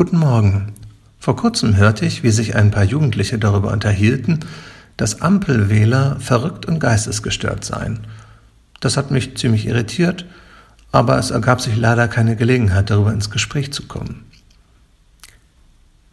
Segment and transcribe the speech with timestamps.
[0.00, 0.72] Guten Morgen.
[1.18, 4.40] Vor kurzem hörte ich, wie sich ein paar Jugendliche darüber unterhielten,
[4.96, 8.06] dass Ampelwähler verrückt und geistesgestört seien.
[8.80, 10.24] Das hat mich ziemlich irritiert,
[10.90, 14.24] aber es ergab sich leider keine Gelegenheit, darüber ins Gespräch zu kommen.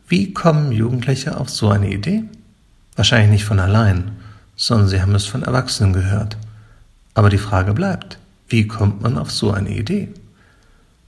[0.10, 2.26] Wie kommen Jugendliche auf so eine Idee?
[2.98, 4.12] Wahrscheinlich nicht von allein,
[4.58, 6.36] sondern sie haben es von Erwachsenen gehört.
[7.14, 8.18] Aber die Frage bleibt,
[8.50, 10.10] wie kommt man auf so eine Idee?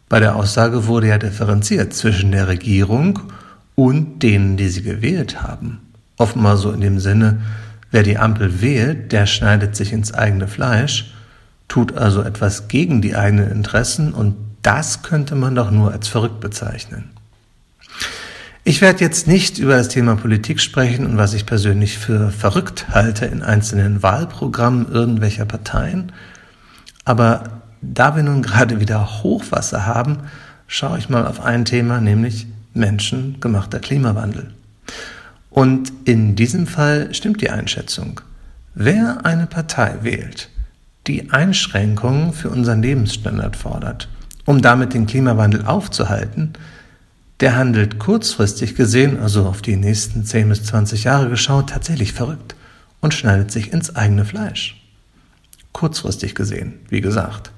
[0.10, 3.20] Bei der Aussage wurde ja differenziert zwischen der Regierung
[3.76, 5.80] und denen, die sie gewählt haben.
[6.18, 7.42] Offenbar so in dem Sinne,
[7.92, 11.14] wer die Ampel wählt, der schneidet sich ins eigene Fleisch,
[11.68, 16.40] tut also etwas gegen die eigenen Interessen und das könnte man doch nur als verrückt
[16.40, 17.12] bezeichnen.
[18.64, 22.88] Ich werde jetzt nicht über das Thema Politik sprechen und was ich persönlich für verrückt
[22.90, 26.12] halte in einzelnen Wahlprogrammen irgendwelcher Parteien,
[27.06, 30.18] aber da wir nun gerade wieder Hochwasser haben,
[30.68, 34.52] schaue ich mal auf ein Thema, nämlich menschengemachter Klimawandel.
[35.50, 38.22] Und in diesem Fall stimmt die Einschätzung.
[38.76, 40.50] Wer eine Partei wählt,
[41.08, 44.08] die Einschränkungen für unseren Lebensstandard fordert,
[44.46, 46.54] um damit den Klimawandel aufzuhalten,
[47.40, 52.56] der handelt kurzfristig gesehen, also auf die nächsten 10 bis 20 Jahre geschaut, tatsächlich verrückt
[53.00, 54.82] und schneidet sich ins eigene Fleisch.
[55.72, 57.52] Kurzfristig gesehen, wie gesagt.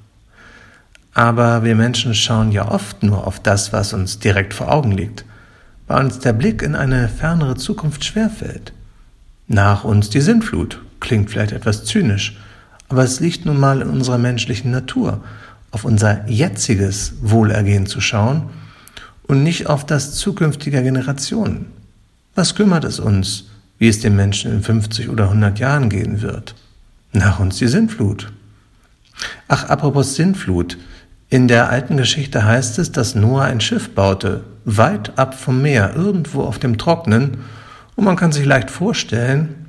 [1.14, 5.26] Aber wir Menschen schauen ja oft nur auf das, was uns direkt vor Augen liegt,
[5.88, 8.72] weil uns der Blick in eine fernere Zukunft schwerfällt.
[9.48, 12.38] Nach uns die Sintflut klingt vielleicht etwas zynisch,
[12.88, 15.22] aber es liegt nun mal in unserer menschlichen Natur,
[15.72, 18.50] auf unser jetziges Wohlergehen zu schauen
[19.23, 21.68] und nicht auf das zukünftiger Generationen.
[22.36, 23.46] Was kümmert es uns,
[23.78, 26.56] wie es den Menschen in 50 oder 100 Jahren gehen wird?
[27.14, 28.31] Nach uns die Sintflut.
[29.48, 30.78] Ach, apropos Sintflut.
[31.32, 35.94] In der alten Geschichte heißt es, dass Noah ein Schiff baute, weit ab vom Meer,
[35.96, 37.46] irgendwo auf dem Trocknen,
[37.96, 39.68] und man kann sich leicht vorstellen,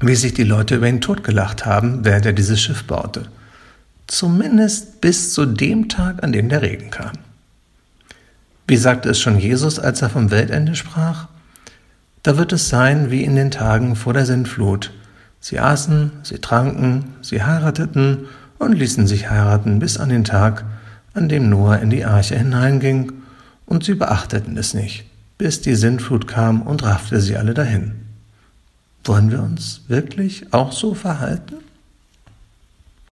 [0.00, 3.24] wie sich die Leute über ihn totgelacht haben, während er dieses Schiff baute.
[4.06, 7.10] Zumindest bis zu dem Tag, an dem der Regen kam.
[8.68, 11.26] Wie sagte es schon Jesus, als er vom Weltende sprach?
[12.22, 14.92] Da wird es sein wie in den Tagen vor der Sintflut.
[15.40, 18.26] Sie aßen, sie tranken, sie heirateten
[18.60, 20.64] und ließen sich heiraten bis an den Tag,
[21.14, 23.12] an dem Noah in die Arche hineinging,
[23.66, 25.04] und sie beachteten es nicht,
[25.38, 27.92] bis die Sintflut kam und raffte sie alle dahin.
[29.04, 31.56] Wollen wir uns wirklich auch so verhalten?